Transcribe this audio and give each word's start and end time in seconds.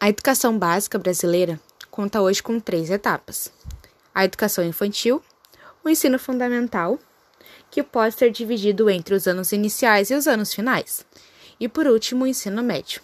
A 0.00 0.08
educação 0.08 0.56
básica 0.56 0.96
brasileira 0.96 1.58
conta 1.90 2.20
hoje 2.22 2.40
com 2.40 2.60
três 2.60 2.88
etapas: 2.88 3.52
a 4.14 4.24
educação 4.24 4.64
infantil, 4.64 5.20
o 5.84 5.88
ensino 5.88 6.20
fundamental, 6.20 7.00
que 7.68 7.82
pode 7.82 8.14
ser 8.14 8.30
dividido 8.30 8.88
entre 8.88 9.12
os 9.12 9.26
anos 9.26 9.50
iniciais 9.50 10.08
e 10.10 10.14
os 10.14 10.28
anos 10.28 10.54
finais, 10.54 11.04
e 11.58 11.68
por 11.68 11.88
último, 11.88 12.24
o 12.24 12.26
ensino 12.28 12.62
médio. 12.62 13.02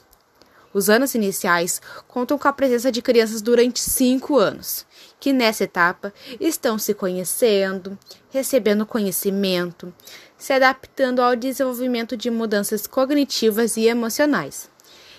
Os 0.73 0.89
anos 0.89 1.17
iniciais 1.17 1.83
contam 2.07 2.39
com 2.39 2.47
a 2.47 2.53
presença 2.53 2.93
de 2.93 3.03
crianças 3.03 3.43
durante 3.43 3.81
cinco 3.81 4.39
anos, 4.39 4.87
que 5.19 5.33
nessa 5.33 5.65
etapa 5.65 6.15
estão 6.39 6.79
se 6.79 6.95
conhecendo, 6.95 7.99
recebendo 8.31 8.87
conhecimento, 8.87 9.93
se 10.39 10.53
adaptando 10.53 11.21
ao 11.21 11.35
desenvolvimento 11.35 12.17
de 12.17 12.31
mudanças 12.31 12.87
cognitivas 12.87 13.77
e 13.77 13.89
emocionais. 13.89 14.71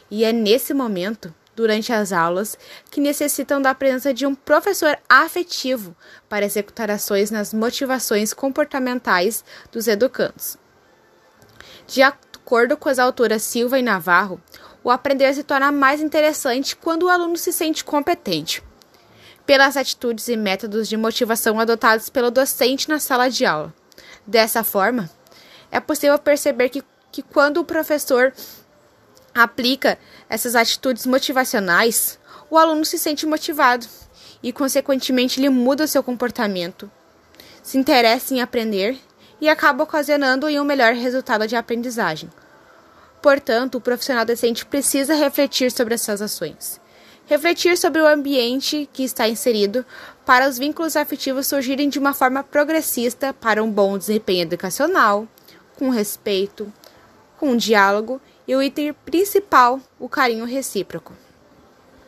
E 0.09 0.23
é 0.23 0.31
nesse 0.31 0.73
momento 0.73 1.33
durante 1.55 1.93
as 1.93 2.11
aulas 2.11 2.57
que 2.91 2.99
necessitam 2.99 3.61
da 3.61 3.73
presença 3.73 4.13
de 4.13 4.25
um 4.25 4.35
professor 4.35 4.97
afetivo 5.07 5.95
para 6.27 6.45
executar 6.45 6.91
ações 6.91 7.31
nas 7.31 7.53
motivações 7.53 8.33
comportamentais 8.33 9.43
dos 9.71 9.87
educandos. 9.87 10.57
De 11.87 12.01
acordo 12.01 12.75
com 12.75 12.89
as 12.89 12.99
autoras 12.99 13.43
Silva 13.43 13.79
e 13.79 13.81
Navarro, 13.81 14.41
o 14.83 14.91
aprender 14.91 15.33
se 15.33 15.43
torna 15.43 15.71
mais 15.71 16.01
interessante 16.01 16.75
quando 16.75 17.03
o 17.03 17.09
aluno 17.09 17.37
se 17.37 17.51
sente 17.51 17.83
competente. 17.83 18.63
Pelas 19.45 19.77
atitudes 19.77 20.27
e 20.27 20.35
métodos 20.35 20.87
de 20.87 20.97
motivação 20.97 21.59
adotados 21.59 22.09
pelo 22.09 22.31
docente 22.31 22.89
na 22.89 22.99
sala 22.99 23.29
de 23.29 23.45
aula. 23.45 23.73
Dessa 24.25 24.63
forma, 24.63 25.09
é 25.71 25.79
possível 25.79 26.17
perceber 26.17 26.69
que, 26.69 26.83
que 27.11 27.21
quando 27.21 27.57
o 27.57 27.65
professor 27.65 28.33
aplica 29.35 29.99
essas 30.29 30.55
atitudes 30.55 31.05
motivacionais, 31.05 32.17
o 32.49 32.57
aluno 32.57 32.85
se 32.85 32.97
sente 32.97 33.25
motivado 33.25 33.85
e, 34.41 34.53
consequentemente, 34.53 35.41
ele 35.41 35.49
muda 35.49 35.85
seu 35.87 36.01
comportamento, 36.01 36.89
se 37.61 37.77
interessa 37.77 38.33
em 38.33 38.41
aprender 38.41 38.97
e 39.41 39.49
acaba 39.49 39.83
ocasionando 39.83 40.47
um 40.47 40.63
melhor 40.63 40.93
resultado 40.93 41.45
de 41.45 41.55
aprendizagem. 41.55 42.29
Portanto, 43.21 43.75
o 43.75 43.81
profissional 43.81 44.23
docente 44.23 44.65
precisa 44.65 45.15
refletir 45.15 45.71
sobre 45.71 45.95
essas 45.95 46.21
ações. 46.21 46.79
Refletir 47.25 47.75
sobre 47.75 47.99
o 47.99 48.07
ambiente 48.07 48.87
que 48.93 49.03
está 49.03 49.27
inserido 49.27 49.83
para 50.25 50.47
os 50.47 50.59
vínculos 50.59 50.95
afetivos 50.95 51.47
surgirem 51.47 51.89
de 51.89 51.97
uma 51.97 52.13
forma 52.13 52.43
progressista 52.43 53.33
para 53.33 53.63
um 53.63 53.71
bom 53.71 53.97
desempenho 53.97 54.43
educacional, 54.43 55.27
com 55.75 55.89
respeito, 55.89 56.71
com 57.37 57.57
diálogo 57.57 58.21
e 58.47 58.55
o 58.55 58.61
item 58.61 58.93
principal, 58.93 59.79
o 59.99 60.07
carinho 60.07 60.45
recíproco. 60.45 61.13